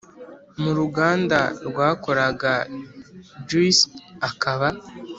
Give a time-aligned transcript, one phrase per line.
[0.61, 2.53] muruganda rwakoraga
[3.47, 3.83] juice
[4.29, 4.69] akaba